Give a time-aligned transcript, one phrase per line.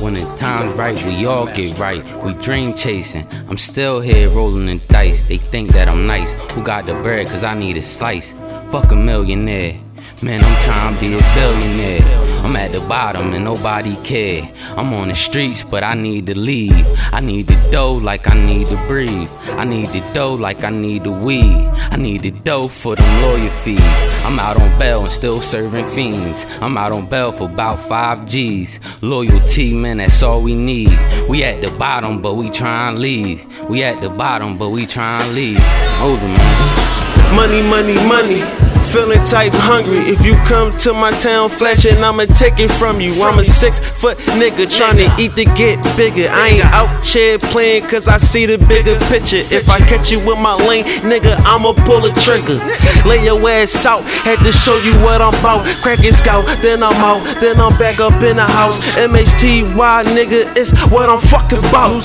[0.00, 2.04] When the time's right, we all get right.
[2.22, 3.26] We dream chasing.
[3.48, 5.26] I'm still here rolling the dice.
[5.26, 6.32] They think that I'm nice.
[6.52, 7.26] Who got the bread?
[7.26, 8.32] Cause I need a slice.
[8.70, 9.80] Fuck a millionaire.
[10.22, 12.35] Man, I'm trying to be a billionaire.
[12.46, 14.48] I'm at the bottom and nobody care.
[14.76, 16.86] I'm on the streets, but I need to leave.
[17.12, 19.28] I need the dough like I need to breathe.
[19.58, 21.42] I need the dough like I need the weed.
[21.42, 23.80] I need the dough for them lawyer fees.
[24.24, 26.46] I'm out on bail and still serving fiends.
[26.60, 28.78] I'm out on bail for about five G's.
[29.02, 30.96] Loyalty, man, that's all we need.
[31.28, 33.44] We at the bottom, but we try and leave.
[33.68, 35.58] We at the bottom, but we try and leave.
[36.00, 37.34] Over, man.
[37.34, 39.98] Money, money, money feeling type hungry.
[40.08, 43.12] If you come to my town flashing, I'ma take it from you.
[43.22, 46.28] I'm a six foot nigga trying to eat to get bigger.
[46.28, 49.40] I ain't out here playing cause I see the bigger picture.
[49.48, 52.60] If I catch you with my lane, nigga, I'ma pull a trigger.
[53.08, 55.64] Lay your ass out, had to show you what I'm about.
[55.80, 58.78] Cracking scout, then I'm out, then I'm back up in the house.
[58.96, 62.04] MHTY, nigga, it's what I'm fucking about.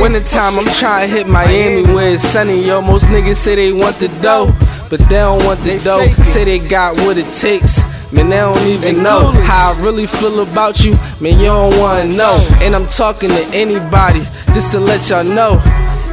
[0.00, 2.66] Winter time, I'm trying to hit Miami where it's sunny.
[2.66, 4.54] Yo, most niggas say they want the dough
[4.90, 6.04] but they don't want the dough.
[6.26, 7.80] Say they got what it takes.
[8.12, 10.92] Man, they don't even know how I really feel about you.
[11.20, 12.36] Man, you don't wanna know.
[12.60, 14.20] And I'm talking to anybody
[14.52, 15.62] just to let y'all know.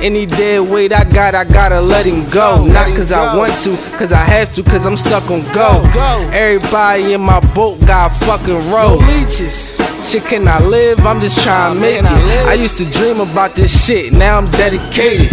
[0.01, 2.65] Any dead weight I got, I gotta let him go.
[2.73, 5.81] Not cause I want to, cause I have to, cause I'm stuck on go.
[6.33, 8.99] Everybody in my boat got fucking roll.
[10.05, 11.05] Shit, can I live?
[11.05, 12.47] I'm just trying to make it.
[12.47, 15.27] I used to dream about this shit, now I'm dedicated.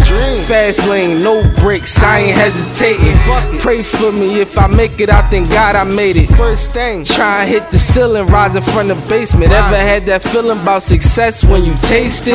[0.48, 3.14] Fast lane, no brakes, I ain't hesitating.
[3.60, 6.26] Pray for me if I make it out, then God I made it.
[6.36, 9.52] First thing, try and hit the ceiling, rising from the basement.
[9.52, 12.34] Ever had that feeling about success when you taste it?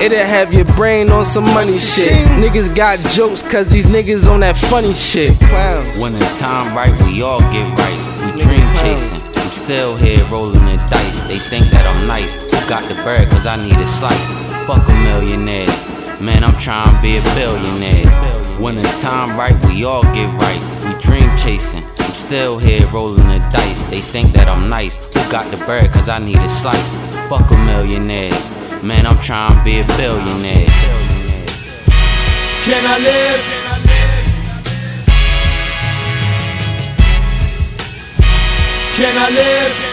[0.00, 2.26] It'll have your brain on some money shit.
[2.40, 5.34] Niggas got jokes cause these niggas on that funny shit.
[6.00, 7.98] When the time right, we all get right.
[8.24, 9.18] We dream chasing.
[9.36, 11.22] I'm still here rolling the dice.
[11.28, 12.34] They think that I'm nice.
[12.34, 14.32] Who got the bird cause I need a slice.
[14.66, 15.66] Fuck a millionaire.
[16.20, 18.10] Man, I'm trying to be a billionaire.
[18.60, 20.60] When the time right, we all get right.
[20.86, 21.82] We dream chasing.
[21.82, 23.84] I'm still here rolling the dice.
[23.84, 24.98] They think that I'm nice.
[24.98, 26.94] Who got the bird cause I need a slice.
[27.28, 28.30] Fuck a millionaire.
[28.82, 30.66] Man, I'm trying to be a billionaire.
[32.64, 33.42] Can I live?
[38.96, 39.91] Can I live?